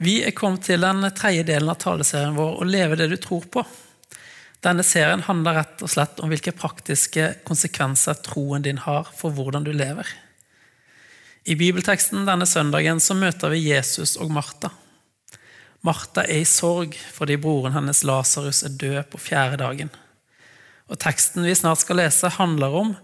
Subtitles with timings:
[0.00, 3.44] Vi er kommet til den tredje delen av taleserien vår, Å leve det du tror
[3.52, 3.60] på.
[4.64, 9.66] Denne serien handler rett og slett om hvilke praktiske konsekvenser troen din har for hvordan
[9.66, 10.08] du lever.
[11.44, 14.70] I bibelteksten denne søndagen så møter vi Jesus og Martha.
[15.84, 19.90] Martha er i sorg fordi broren hennes Lasarus er død på fjerde dagen.
[20.88, 22.94] Og Teksten vi snart skal lese, handler om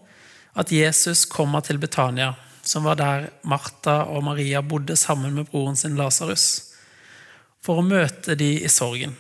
[0.57, 2.33] at Jesus kommer til Betania,
[2.65, 6.73] som var der Martha og Maria bodde sammen med broren sin Lasarus
[7.67, 9.17] for å møte de i sorgen.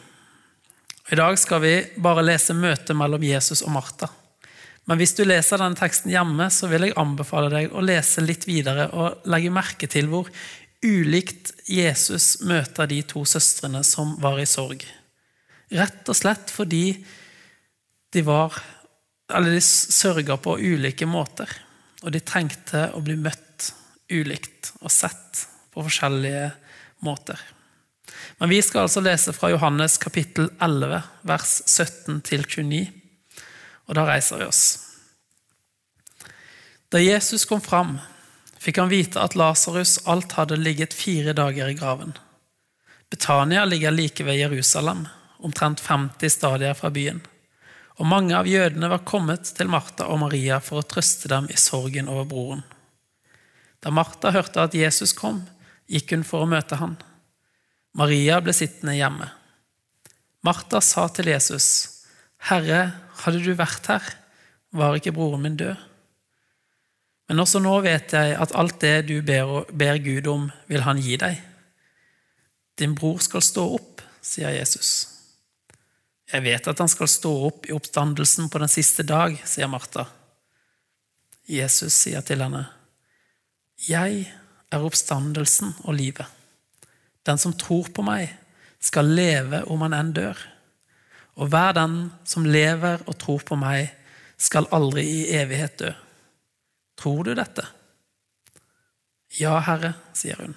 [1.10, 4.08] I dag skal vi bare lese møtet mellom Jesus og Martha.
[4.86, 8.46] Men hvis du leser denne teksten hjemme, så vil jeg anbefale deg å lese litt
[8.46, 10.30] videre og legge merke til hvor
[10.86, 14.84] ulikt Jesus møter de to søstrene som var i sorg.
[15.74, 16.86] Rett og slett fordi
[18.14, 18.54] de var
[19.26, 21.50] Eller de sørga på ulike måter.
[22.06, 23.72] Og de trengte å bli møtt
[24.06, 25.40] ulikt og sett
[25.74, 26.44] på forskjellige
[27.02, 27.40] måter.
[28.38, 32.82] Men vi skal altså lese fra Johannes kapittel 11, vers 17 29.
[33.86, 34.64] Og da reiser vi oss.
[36.92, 37.96] Da Jesus kom fram,
[38.62, 42.14] fikk han vite at Lasarus alt hadde ligget fire dager i graven.
[43.10, 45.06] Betania ligger like ved Jerusalem,
[45.38, 47.20] omtrent 50 stadier fra byen.
[47.96, 51.56] Og mange av jødene var kommet til Martha og Maria for å trøste dem i
[51.56, 52.64] sorgen over broren.
[53.80, 55.44] Da Martha hørte at Jesus kom,
[55.86, 56.96] gikk hun for å møte han.
[57.96, 59.28] Maria ble sittende hjemme.
[60.44, 62.04] Martha sa til Jesus,
[62.38, 62.92] 'Herre,
[63.24, 64.04] hadde du vært her,
[64.72, 65.76] var ikke broren min død.'
[67.28, 71.16] Men også nå vet jeg at alt det du ber, Gud om, vil han gi
[71.18, 71.40] deg.
[72.78, 75.08] Din bror skal stå opp, sier Jesus.
[76.30, 80.06] Jeg vet at han skal stå opp i oppstandelsen på den siste dag, sier Martha.
[81.46, 82.66] Jesus sier til henne,
[83.88, 84.32] Jeg
[84.72, 86.26] er oppstandelsen og livet.
[87.26, 88.30] Den som tror på meg,
[88.80, 90.38] skal leve om han enn dør.
[91.36, 91.96] Og hver den
[92.28, 93.90] som lever og tror på meg,
[94.38, 95.90] skal aldri i evighet dø.
[96.96, 97.64] Tror du dette?
[99.40, 100.54] Ja, Herre, sier hun.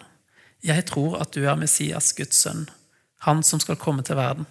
[0.64, 2.68] Jeg tror at du er Messias, Guds sønn,
[3.26, 4.48] han som skal komme til verden.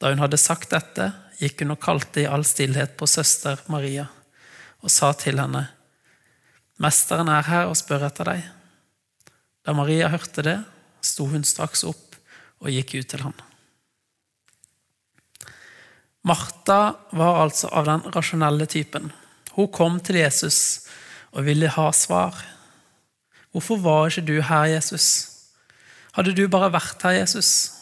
[0.00, 1.10] Da hun hadde sagt dette,
[1.40, 4.08] gikk hun og kalte i all stillhet på søster Maria
[4.80, 5.66] og sa til henne,
[6.80, 8.44] Mesteren er her og spør etter deg.
[9.68, 10.54] Da Maria hørte det,
[11.06, 12.18] sto hun straks opp
[12.60, 13.36] og gikk ut til ham.
[16.26, 16.80] Martha
[17.16, 19.08] var altså av den rasjonelle typen.
[19.56, 20.86] Hun kom til Jesus
[21.32, 22.36] og ville ha svar.
[23.50, 25.08] Hvorfor var ikke du her, Jesus?
[26.12, 27.72] Hadde du bare vært her, Jesus?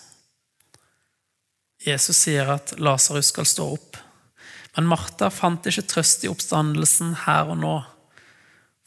[1.84, 3.98] Jesus sier at Lasarus skal stå opp,
[4.76, 7.76] men Martha fant ikke trøst i oppstandelsen her og nå.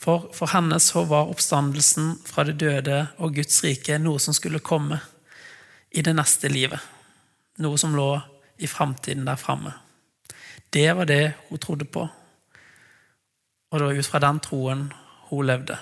[0.01, 4.63] For, for henne så var oppstandelsen fra de døde og Guds rike noe som skulle
[4.65, 4.97] komme
[5.93, 6.79] i det neste livet.
[7.61, 8.09] Noe som lå
[8.61, 9.75] i framtiden der framme.
[10.73, 12.07] Det var det hun trodde på,
[13.71, 14.85] og det var ut fra den troen
[15.29, 15.77] hun levde.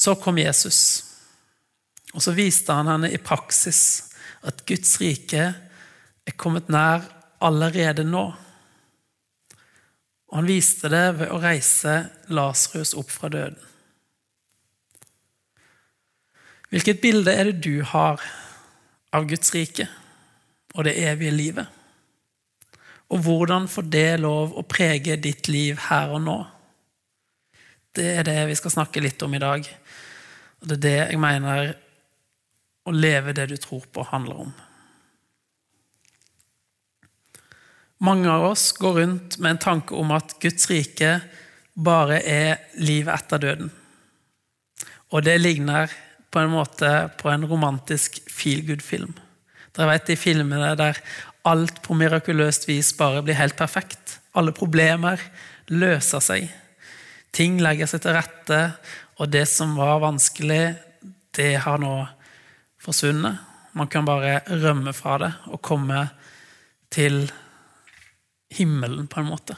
[0.00, 0.80] Så kom Jesus,
[2.14, 3.82] og så viste han henne i praksis
[4.46, 5.50] at Guds rike
[6.24, 7.04] er kommet nær
[7.44, 8.30] allerede nå.
[10.30, 11.96] Og han viste det ved å reise
[12.30, 13.58] Lasrus opp fra døden.
[16.70, 18.22] Hvilket bilde er det du har
[19.10, 19.88] av Guds rike
[20.76, 21.66] og det evige livet?
[23.10, 26.38] Og hvordan får det lov å prege ditt liv her og nå?
[27.90, 29.66] Det er det vi skal snakke litt om i dag.
[30.60, 31.72] Og det er det jeg mener
[32.86, 34.52] å leve det du tror på, handler om.
[38.00, 41.18] Mange av oss går rundt med en tanke om at Guds rike
[41.76, 43.72] bare er livet etter døden.
[45.12, 45.90] Og det ligner
[46.30, 49.12] på en måte på en romantisk feel good-film.
[49.76, 51.00] Dere vet de filmene der
[51.48, 54.16] alt på mirakuløst vis bare blir helt perfekt.
[54.32, 55.20] Alle problemer
[55.68, 56.48] løser seg.
[57.36, 58.60] Ting legger seg til rette,
[59.20, 60.74] og det som var vanskelig,
[61.36, 61.94] det har nå
[62.80, 63.36] forsvunnet.
[63.76, 66.08] Man kan bare rømme fra det og komme
[66.90, 67.28] til
[68.50, 69.56] himmelen, på en måte.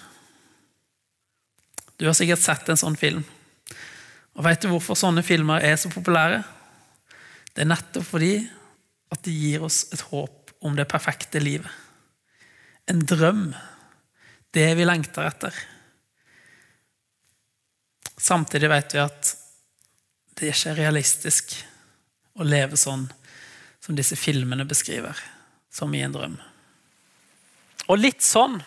[1.97, 3.23] Du har sikkert sett en sånn film.
[4.37, 6.41] Og Vet du hvorfor sånne filmer er så populære?
[7.53, 8.35] Det er nettopp fordi
[9.13, 11.71] at de gir oss et håp om det perfekte livet.
[12.89, 13.51] En drøm.
[14.53, 15.57] Det vi lengter etter.
[18.19, 19.33] Samtidig vet vi at
[20.39, 21.55] det er ikke realistisk
[22.41, 23.07] å leve sånn
[23.83, 25.19] som disse filmene beskriver,
[25.73, 26.37] som i en drøm.
[27.91, 28.61] Og litt sånn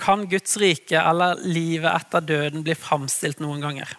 [0.00, 3.92] kan Guds rike eller livet etter døden bli framstilt noen ganger.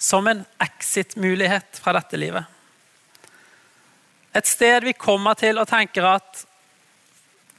[0.00, 2.48] Som en exit-mulighet fra dette livet.
[4.34, 6.44] Et sted vi kommer til og tenker at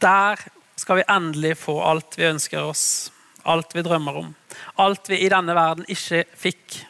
[0.03, 0.41] der
[0.75, 3.11] skal vi endelig få alt vi ønsker oss,
[3.47, 4.33] alt vi drømmer om.
[4.81, 6.81] Alt vi i denne verden ikke fikk.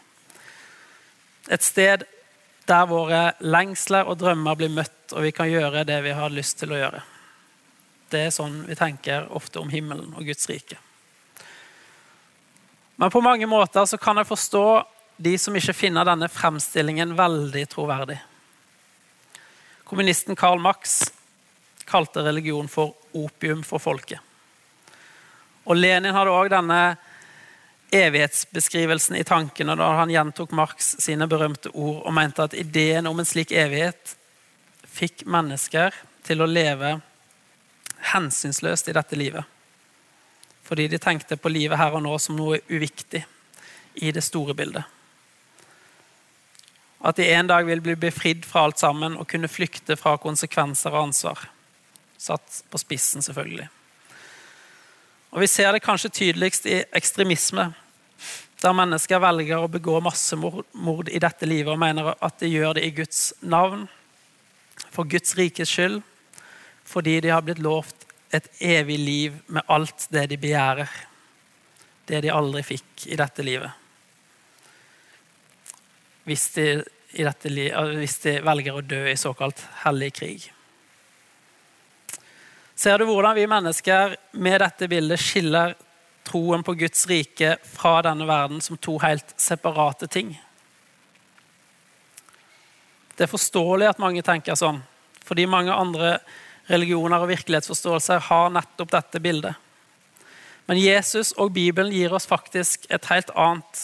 [1.54, 2.08] Et sted
[2.66, 6.58] der våre lengsler og drømmer blir møtt, og vi kan gjøre det vi har lyst
[6.64, 7.04] til å gjøre.
[8.10, 10.78] Det er sånn vi tenker ofte om himmelen og Guds rike.
[12.96, 14.68] Men på mange måter så kan jeg forstå
[15.18, 18.20] de som ikke finner denne fremstillingen veldig troverdig.
[19.86, 21.12] Kommunisten Karl Marx
[21.86, 24.20] kalte religion for opium for folket.
[25.66, 26.80] Og Lenin hadde òg denne
[27.96, 33.20] evighetsbeskrivelsen i tankene da han gjentok Marx sine berømte ord og mente at ideen om
[33.22, 34.16] en slik evighet
[34.96, 36.96] fikk mennesker til å leve
[38.14, 39.44] hensynsløst i dette livet.
[40.66, 43.24] Fordi de tenkte på livet her og nå som noe uviktig
[44.02, 44.84] i det store bildet.
[47.06, 50.94] At de en dag vil bli befridd fra alt sammen og kunne flykte fra konsekvenser
[50.94, 51.44] og ansvar.
[52.18, 53.68] Satt på spissen, selvfølgelig.
[55.36, 57.74] Og Vi ser det kanskje tydeligst i ekstremisme,
[58.62, 62.86] der mennesker velger å begå massemord i dette livet og mener at de gjør det
[62.88, 63.84] i Guds navn,
[64.90, 66.00] for Guds rikes skyld,
[66.86, 68.06] fordi de har blitt lovt
[68.36, 70.90] et evig liv med alt det de begjærer.
[72.06, 73.72] Det de aldri fikk i dette livet.
[76.26, 76.68] Hvis de,
[77.18, 77.54] dette,
[77.98, 80.52] hvis de velger å dø i såkalt hellig krig.
[82.76, 85.78] Ser du hvordan vi mennesker med dette bildet skiller
[86.26, 90.34] troen på Guds rike fra denne verden som to helt separate ting?
[93.16, 94.82] Det er forståelig at mange tenker sånn,
[95.24, 96.18] fordi mange andre
[96.72, 99.54] religioner og virkelighetsforståelser har nettopp dette bildet.
[100.66, 103.84] Men Jesus og Bibelen gir oss faktisk et helt annet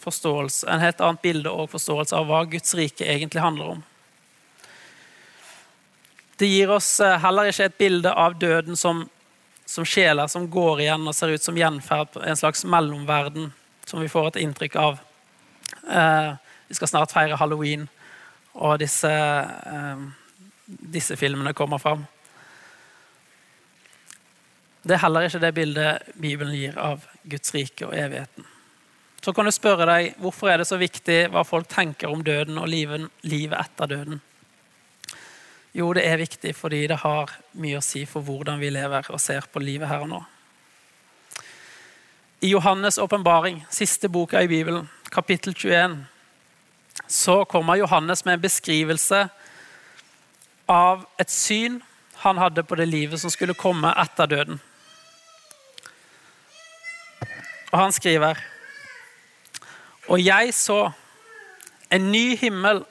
[0.00, 3.84] forståelse, en helt annet bilde og forståelse av hva Guds rike egentlig handler om.
[6.40, 9.04] Det gir oss eh, heller ikke et bilde av døden som,
[9.68, 13.50] som sjeler som går igjen og ser ut som gjenferd en slags mellomverden,
[13.84, 15.02] som vi får et inntrykk av.
[15.84, 16.30] Eh,
[16.70, 17.84] vi skal snart feire halloween,
[18.56, 20.06] og disse, eh,
[20.70, 22.06] disse filmene kommer fram.
[24.82, 28.46] Det er heller ikke det bildet Bibelen gir av Guds rike og evigheten.
[29.20, 32.56] Så kan du spørre deg hvorfor er det så viktig hva folk tenker om døden
[32.58, 34.22] og livet, livet etter døden.
[35.76, 39.20] Jo, det er viktig fordi det har mye å si for hvordan vi lever og
[39.22, 40.22] ser på livet her og nå.
[42.40, 45.98] I Johannes' åpenbaring, siste boka i Bibelen, kapittel 21,
[47.06, 49.49] så kommer Johannes med en beskrivelse av
[50.70, 51.80] et syn
[52.20, 54.60] han hadde på det livet som skulle komme etter døden.
[57.70, 58.38] Og han skriver
[60.10, 60.90] Og jeg så
[61.90, 62.84] en ny himmel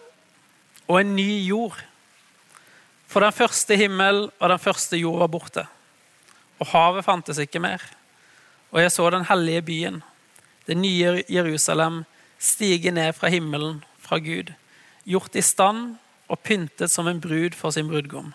[0.88, 1.78] og en ny jord.
[3.08, 5.66] For den første himmel og den første jord var borte,
[6.60, 7.82] og havet fantes ikke mer.
[8.72, 10.04] Og jeg så den hellige byen,
[10.68, 12.04] det nye Jerusalem,
[12.40, 14.54] stige ned fra himmelen, fra Gud,
[15.06, 15.98] gjort i stand
[16.30, 18.34] og pyntet som en brud for sin brudgom.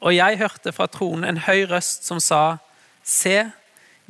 [0.00, 2.58] Og jeg hørte fra tronen en høy røst som sa,
[3.06, 3.50] Se,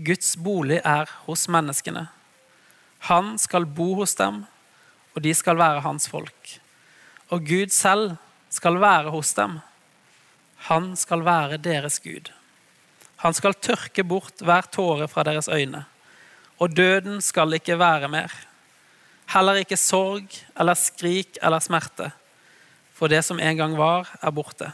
[0.01, 2.07] Guds bolig er hos menneskene.
[3.11, 4.45] Han skal bo hos dem,
[5.15, 6.57] og de skal være hans folk.
[7.29, 8.17] Og Gud selv
[8.53, 9.59] skal være hos dem.
[10.71, 12.33] Han skal være deres Gud.
[13.25, 15.85] Han skal tørke bort hver tåre fra deres øyne,
[16.61, 18.33] og døden skal ikke være mer.
[19.33, 22.11] Heller ikke sorg eller skrik eller smerte,
[22.97, 24.73] for det som en gang var, er borte.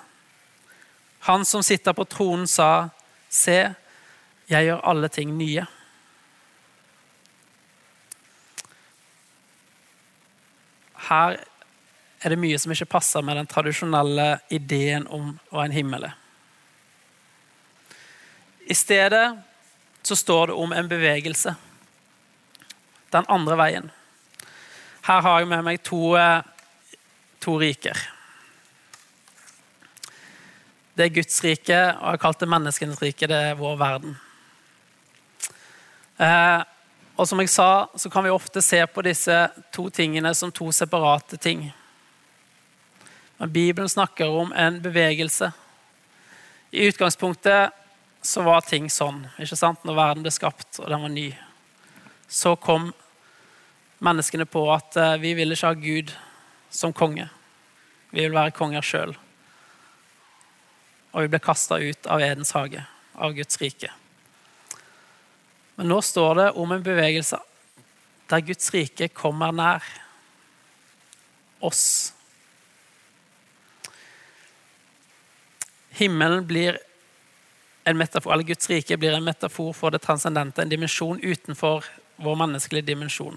[1.26, 2.91] Han som sitter på tronen, sa,
[3.33, 3.73] Se,
[4.50, 5.62] jeg gjør alle ting nye.
[11.09, 11.38] Her
[12.23, 16.19] er det mye som ikke passer med den tradisjonelle ideen om hva en himmel er.
[18.69, 19.25] I stedet
[20.07, 21.57] så står det om en bevegelse.
[23.11, 23.91] Den andre veien.
[25.02, 26.45] Her har jeg med meg to, eh,
[27.42, 27.99] to riker.
[30.94, 33.28] Det er Guds rike, og jeg har kalt det menneskenes rike.
[33.28, 34.16] Det er vår verden.
[36.20, 36.61] Eh,
[37.16, 39.37] og som jeg sa, så kan vi ofte se på disse
[39.72, 41.70] to tingene som to separate ting.
[43.37, 45.50] Men Bibelen snakker om en bevegelse.
[46.70, 47.72] I utgangspunktet
[48.22, 49.82] så var ting sånn ikke sant?
[49.84, 51.26] når verden ble skapt og den var ny.
[52.28, 52.92] Så kom
[54.02, 56.12] menneskene på at eh, vi ville ikke ha Gud
[56.73, 57.29] som konge.
[58.11, 59.14] Vi vil være konger sjøl.
[61.12, 63.93] Og vi ble kasta ut av Edens hage, av Guds rike.
[65.76, 67.38] Men nå står det om en bevegelse
[68.33, 69.85] der Guds rike kommer nær
[71.61, 71.85] oss
[75.93, 76.79] Himmelen blir
[77.85, 81.85] en metafor, eller Guds rike blir en metafor for det transcendente, en dimensjon utenfor
[82.17, 83.37] vår menneskelige dimensjon.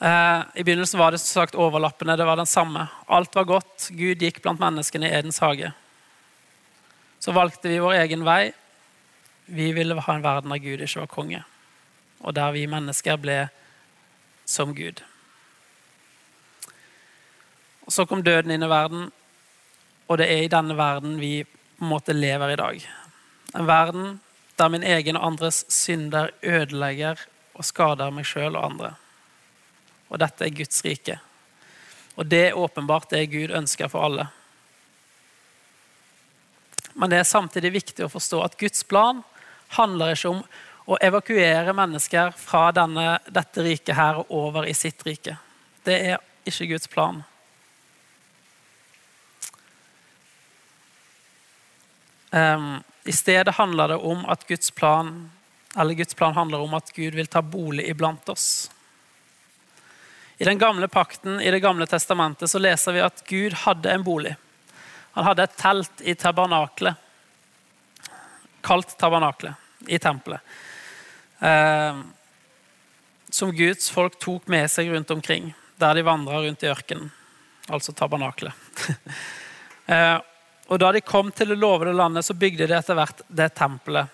[0.00, 2.86] Eh, I begynnelsen var det sagt overlappende, det var den samme.
[3.06, 5.72] Alt var godt, Gud gikk blant menneskene i Edens hage.
[7.20, 8.52] Så valgte vi vår egen vei.
[9.44, 11.42] Vi ville ha en verden der Gud ikke var konge,
[12.24, 13.42] og der vi mennesker ble
[14.48, 15.02] som Gud.
[17.84, 19.10] Og Så kom døden inn i verden,
[20.08, 22.88] og det er i denne verden vi på en måte lever i dag.
[23.54, 24.20] En verden
[24.56, 27.20] der min egen og andres synder ødelegger
[27.54, 28.94] og skader meg sjøl og andre.
[30.10, 31.16] Og dette er Guds rike.
[32.18, 34.26] Og det er åpenbart det Gud ønsker for alle.
[36.92, 39.22] Men det er samtidig viktig å forstå at Guds plan
[39.78, 40.42] handler ikke om
[40.90, 45.36] å evakuere mennesker fra denne, dette riket her og over i sitt rike.
[45.86, 47.22] Det er ikke Guds plan.
[52.30, 55.30] Um, I stedet handler det om at Guds plan
[55.76, 58.70] eller Guds plan handler om at Gud vil ta bolig iblant oss.
[60.40, 64.04] I den gamle pakten i Det gamle testamentet så leser vi at Gud hadde en
[64.04, 64.30] bolig.
[65.12, 66.94] Han hadde et telt i tabernaklet,
[68.64, 69.52] kalt tabernaklet,
[69.84, 70.40] i tempelet.
[71.44, 71.98] Eh,
[73.28, 77.10] som Guds folk tok med seg rundt omkring, der de vandra rundt i ørkenen.
[77.68, 78.56] Altså tabernaklet.
[79.92, 80.16] eh,
[80.72, 84.08] og da de kom til det lovede landet, så bygde de etter hvert det tempelet.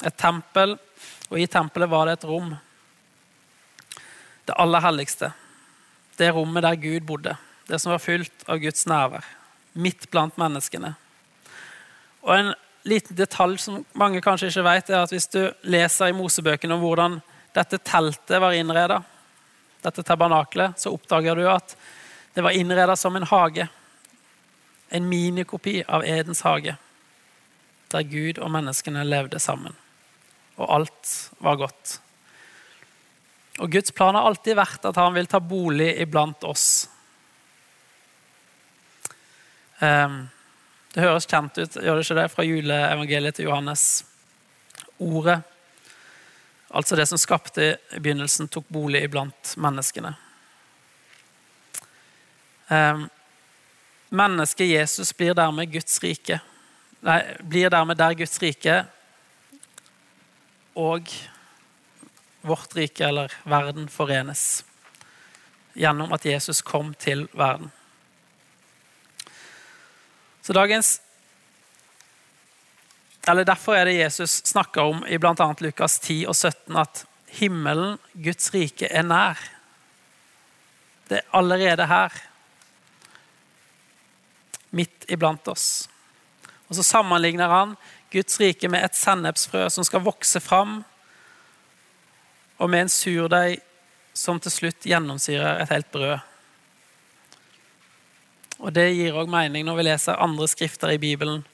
[0.00, 0.78] Et tempel,
[1.28, 2.56] og i tempelet var det et rom.
[4.48, 5.32] Det aller helligste.
[6.18, 7.36] Det rommet der Gud bodde.
[7.68, 9.26] Det som var fylt av Guds nærvær.
[9.78, 10.94] Midt blant menneskene.
[12.26, 12.52] Og en
[12.88, 16.82] liten detalj som mange kanskje ikke vet, er at hvis du leser i Mosebøkene om
[16.82, 17.20] hvordan
[17.54, 19.02] dette teltet var innreda,
[19.84, 21.76] dette tabernaklet, så oppdager du at
[22.34, 23.68] det var innreda som en hage
[24.88, 26.76] en minikopi av Edens hage,
[27.92, 29.76] der Gud og menneskene levde sammen.
[30.56, 31.98] Og alt var godt.
[33.58, 36.88] Og Guds plan har alltid vært at han vil ta bolig iblant oss.
[39.82, 40.28] Ehm,
[40.94, 43.84] det høres kjent ut, gjør det ikke det, fra juleevangeliet til Johannes.
[45.02, 45.40] Ordet,
[46.70, 50.14] altså det som skapte i begynnelsen, tok bolig iblant menneskene.
[52.68, 53.08] Um,
[54.08, 56.38] Mennesket Jesus blir dermed Guds rike.
[57.04, 58.78] Nei, blir dermed der Guds rike
[60.78, 61.10] og
[62.48, 64.64] vårt rike, eller verden, forenes.
[65.78, 67.70] Gjennom at Jesus kom til verden.
[70.42, 70.98] Så dagens
[73.28, 75.48] eller Derfor er det Jesus snakker om i bl.a.
[75.60, 77.04] Lukas 10 og 17 at
[77.36, 79.42] himmelen, Guds rike, er nær.
[81.08, 82.14] Det er allerede her
[84.70, 85.88] midt iblant oss.
[86.68, 87.76] Og Så sammenligner han
[88.12, 90.82] Guds rike med et sennepsfrø som skal vokse fram,
[92.58, 93.60] og med en surdeig
[94.18, 96.18] som til slutt gjennomsyrer et helt brød.
[98.58, 101.44] Og Det gir òg mening når vi leser andre skrifter i Bibelen,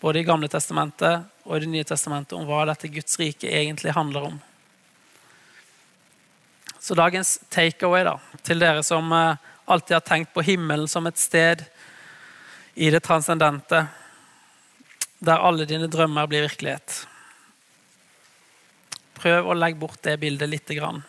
[0.00, 3.92] både i Gamle testamentet og i Det nye testamentet, om hva dette Guds rike egentlig
[3.92, 4.40] handler om.
[6.80, 11.20] Så dagens takeaway da, til dere som eh, alltid har tenkt på himmelen som et
[11.20, 11.64] sted
[12.74, 13.86] i det transcendente,
[15.24, 17.06] der alle dine drømmer blir virkelighet.
[19.14, 21.02] Prøv å legge bort det bildet lite grann.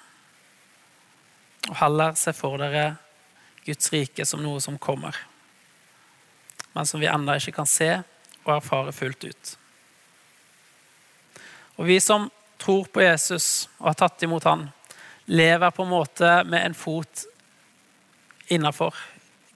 [1.70, 2.96] Og heller se for dere
[3.66, 5.16] Guds rike som noe som kommer,
[6.76, 7.90] men som vi ennå ikke kan se
[8.44, 9.54] og erfare fullt ut.
[11.76, 12.30] Og Vi som
[12.62, 14.68] tror på Jesus og har tatt imot han,
[15.26, 17.26] lever på en måte med en fot
[18.54, 18.96] innafor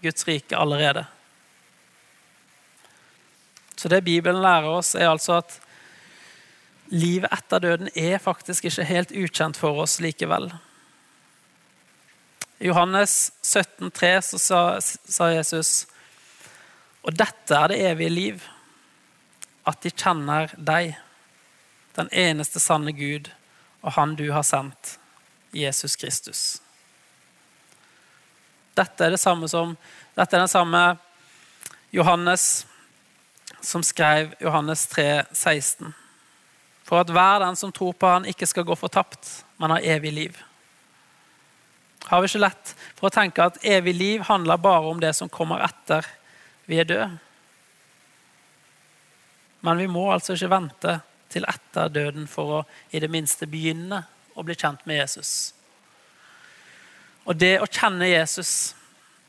[0.02, 1.06] Guds rike allerede.
[3.76, 5.60] Så det Bibelen lærer oss, er altså at
[6.90, 10.50] livet etter døden er faktisk ikke helt ukjent for oss likevel.
[12.60, 15.88] I Johannes 17,3 så sa, sa Jesus
[17.08, 18.48] og dette er det evige liv,
[19.68, 20.98] at de kjenner deg,
[21.96, 23.30] den eneste sanne Gud,
[23.82, 24.98] og Han du har sendt,
[25.56, 26.42] Jesus Kristus.
[28.78, 29.74] Dette er det samme som
[30.16, 30.82] Dette er den samme
[31.96, 32.66] Johannes
[33.66, 35.94] som skrev Johannes 3, 16.
[36.90, 39.28] For at hver den som tror på han ikke skal gå fortapt,
[39.62, 40.40] men har evig liv.
[42.10, 45.30] Har vi ikke lett for å tenke at evig liv handler bare om det som
[45.30, 46.08] kommer etter
[46.66, 47.12] vi er døde?
[49.62, 50.96] Men vi må altså ikke vente
[51.30, 54.02] til etter døden for å i det minste begynne
[54.34, 55.54] å bli kjent med Jesus.
[57.30, 58.74] Og det å kjenne Jesus,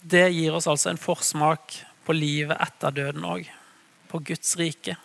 [0.00, 1.76] det gir oss altså en forsmak
[2.07, 3.50] på livet etter døden òg.
[4.11, 4.97] på Guds rike.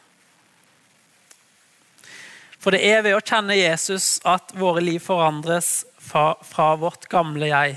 [2.66, 7.52] For det er ved å kjenne Jesus at våre liv forandres fra, fra vårt gamle
[7.52, 7.76] jeg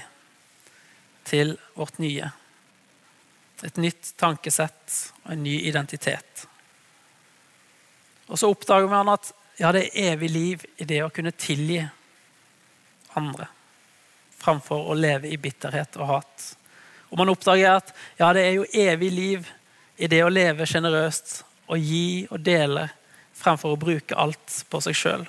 [1.29, 2.31] til vårt nye.
[3.69, 6.47] Et nytt tankesett og en ny identitet.
[8.33, 9.29] Og så oppdager man at
[9.61, 11.83] ja, det er evig liv i det å kunne tilgi
[13.21, 13.51] andre
[14.41, 16.53] framfor å leve i bitterhet og hat.
[17.13, 19.53] Og man oppdager at ja, det er jo evig liv
[20.01, 22.89] i det å leve sjenerøst og gi og dele
[23.39, 25.27] fremfor å bruke alt på seg sjøl.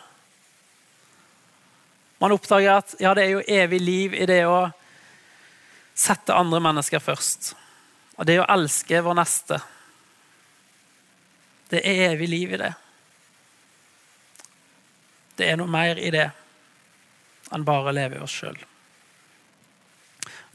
[2.19, 4.67] Man oppdager at ja, det er jo evig liv i det å
[5.95, 7.53] sette andre mennesker først.
[8.19, 9.59] Og det å elske vår neste.
[11.71, 12.73] Det er evig liv i det.
[15.39, 16.27] Det er noe mer i det
[17.55, 18.57] enn bare å leve i oss sjøl.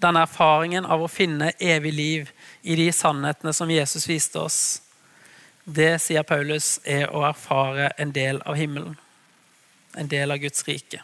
[0.02, 2.32] Denne erfaringen av å finne evig liv
[2.62, 4.58] i de sannhetene som Jesus viste oss,
[5.64, 8.96] det, sier Paulus, er å erfare en del av himmelen.
[9.96, 11.00] En del av Guds rike.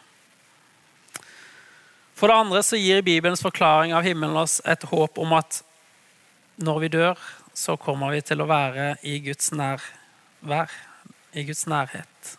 [2.13, 5.63] For det andre så gir Bibelens forklaring av himmelen oss et håp om at
[6.61, 7.23] når vi dør,
[7.57, 10.69] så kommer vi til å være i Guds nærvær,
[11.33, 12.35] i Guds nærhet.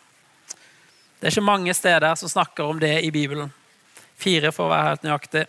[1.18, 3.50] Det er ikke mange steder som snakker om det i Bibelen.
[4.14, 5.42] Fire, for å være helt nøyaktig.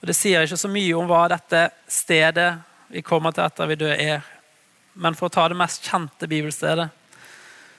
[0.00, 2.50] Og Det sier ikke så mye om hva dette stedet
[2.92, 4.28] vi kommer til etter vi dør, er.
[4.94, 6.88] Men for å ta det mest kjente bibelstedet,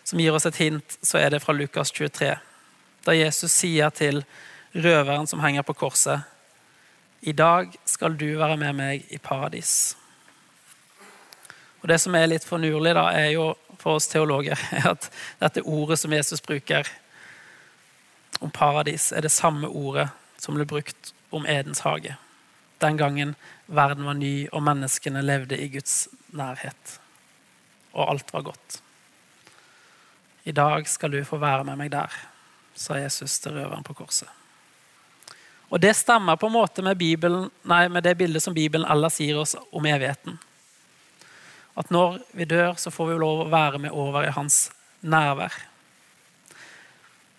[0.04, 2.34] som gir oss et hint, så er det fra Lukas 23.
[3.06, 4.24] Da Jesus sier til
[4.74, 6.28] røveren som henger på korset,
[7.22, 9.96] i dag skal du være med meg i paradis.
[11.82, 13.52] Og Det som er litt fornurlig, da, er jo
[13.82, 15.10] for oss teologer, er at
[15.42, 16.88] dette ordet som Jesus bruker
[18.42, 20.10] om paradis, er det samme ordet
[20.42, 22.18] som ble brukt om Edens hage.
[22.82, 23.36] Den gangen
[23.68, 27.01] verden var ny og menneskene levde i Guds nærhet.
[27.94, 28.82] Og alt var godt.
[30.44, 32.14] I dag skal du få være med meg der,
[32.74, 34.30] sa Jesus til røveren på korset.
[35.72, 39.20] Og Det stemmer på en måte med, Bibelen, nei, med det bildet som Bibelen ellers
[39.22, 40.40] gir oss om evigheten.
[41.80, 44.66] At når vi dør, så får vi lov å være med over i hans
[45.00, 45.54] nærvær.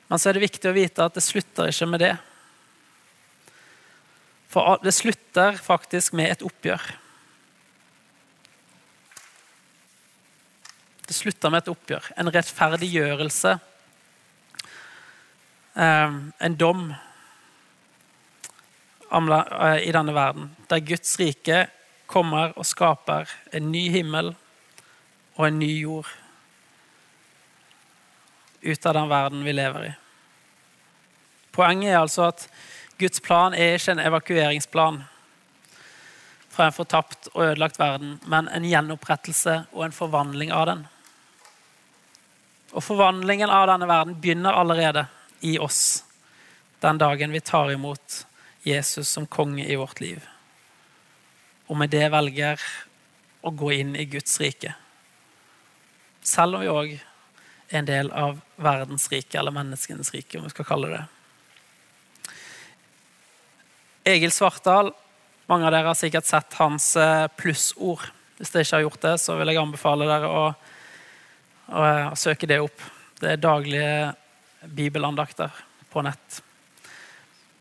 [0.08, 2.14] Men så er det viktig å vite at det slutter ikke med det.
[4.52, 6.82] For det slutter faktisk med et oppgjør.
[11.12, 13.50] Det slutter med et oppgjør, en rettferdiggjørelse,
[15.76, 16.12] eh,
[16.46, 16.86] en dom
[19.12, 21.66] eh, i denne verden, der Guds rike
[22.08, 24.30] kommer og skaper en ny himmel
[25.36, 26.08] og en ny jord
[28.62, 29.92] ut av den verden vi lever i.
[31.52, 32.46] Poenget er altså at
[32.96, 35.02] Guds plan er ikke en evakueringsplan
[36.56, 40.88] fra en fortapt og ødelagt verden, men en gjenopprettelse og en forvandling av den.
[42.72, 45.06] Og Forvandlingen av denne verden begynner allerede
[45.44, 46.04] i oss
[46.82, 48.26] den dagen vi tar imot
[48.62, 50.22] Jesus som konge i vårt liv.
[51.66, 52.60] Og med det velger
[53.42, 54.74] å gå inn i Guds rike.
[56.22, 60.54] Selv om vi òg er en del av verdens rike, eller menneskenes rike, om vi
[60.54, 61.02] skal kalle det.
[64.12, 64.92] Egil Svartdal,
[65.50, 68.04] mange av dere har sikkert sett hans eh, plussord.
[68.38, 70.44] Hvis dere ikke har gjort det, så vil jeg anbefale dere å,
[71.72, 72.84] eh, søke det opp.
[73.20, 74.12] Det er daglige
[74.62, 75.50] bibelandakter
[75.92, 76.42] på nett.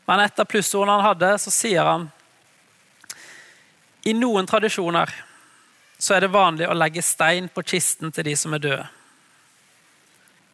[0.06, 2.08] Men et av plussordene han hadde, så sier han
[4.02, 5.12] i noen tradisjoner
[6.02, 8.86] så er det vanlig å legge stein på kisten til de som er døde.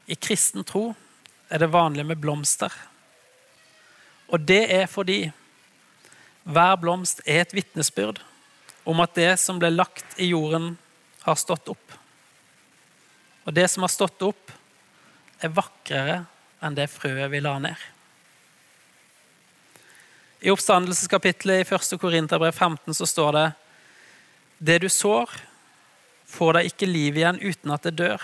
[0.09, 0.91] I kristen tro
[1.49, 2.73] er det vanlig med blomster.
[4.29, 5.31] Og det er fordi
[6.49, 8.21] hver blomst er et vitnesbyrd
[8.89, 10.77] om at det som ble lagt i jorden,
[11.25, 11.97] har stått opp.
[13.49, 14.51] Og det som har stått opp,
[15.41, 16.19] er vakrere
[16.61, 17.87] enn det frøet vi la ned.
[20.45, 21.95] I oppstandelseskapitlet i 1.
[22.03, 23.47] Korinterbrev 15 så står det
[24.59, 25.33] Det du sår,
[26.29, 28.23] får deg ikke liv igjen uten at det dør.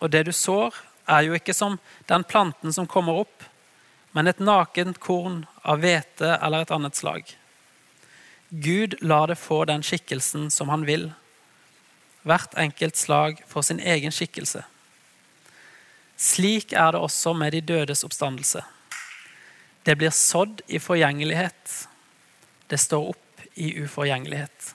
[0.00, 0.72] Og det du sår,
[1.06, 1.76] er jo ikke som
[2.08, 3.44] den planten som kommer opp,
[4.16, 7.28] men et nakent korn av hvete eller et annet slag.
[8.48, 11.10] Gud lar det få den skikkelsen som han vil.
[12.26, 14.64] Hvert enkelt slag får sin egen skikkelse.
[16.16, 18.64] Slik er det også med de dødes oppstandelse.
[19.86, 21.76] Det blir sådd i forgjengelighet.
[22.66, 24.74] Det står opp i uforgjengelighet.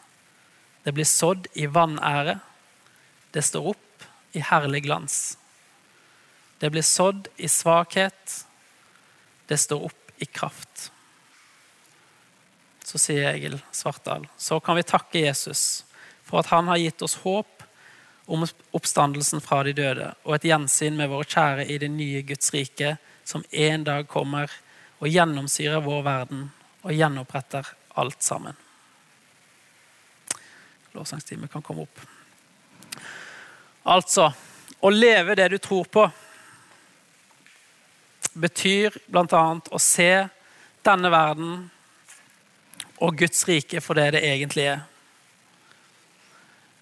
[0.83, 2.39] Det blir sådd i vanære.
[3.31, 5.17] Det står opp i herlig glans.
[6.61, 8.45] Det blir sådd i svakhet
[9.51, 10.91] det står opp i kraft.
[12.85, 15.83] Så sier Egil Svartdal, så kan vi takke Jesus
[16.31, 17.63] for at han har gitt oss håp
[18.31, 22.53] om oppstandelsen fra de døde og et gjensyn med våre kjære i det nye Guds
[22.55, 22.95] rike,
[23.27, 24.51] som en dag kommer
[25.01, 26.45] og gjennomsyrer vår verden
[26.81, 27.67] og gjenoppretter
[27.99, 28.55] alt sammen.
[30.95, 31.99] Lovsangstime kan komme opp.
[33.83, 34.29] Altså
[34.79, 36.05] å leve det du tror på
[38.39, 39.43] betyr bl.a.
[39.59, 40.11] å se
[40.87, 41.57] denne verden
[43.01, 44.87] og Guds rike for det det egentlig er.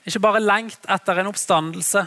[0.08, 2.06] Ikke bare lengt etter en oppstandelse,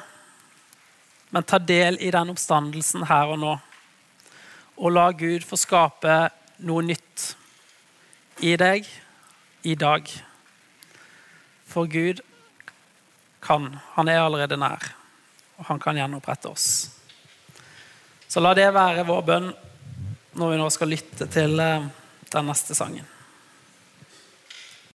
[1.33, 3.53] men ta del i den oppstandelsen her og nå.
[4.81, 6.17] Og la Gud få skape
[6.65, 7.33] noe nytt
[8.45, 8.89] i deg
[9.69, 10.09] i dag.
[11.69, 12.21] For Gud
[13.43, 13.69] kan.
[13.97, 14.93] Han er allerede nær,
[15.59, 16.69] og han kan gjenopprette oss.
[18.29, 19.51] Så la det være vår bønn
[20.41, 21.89] når vi nå skal lytte til eh,
[22.33, 23.05] den neste sangen.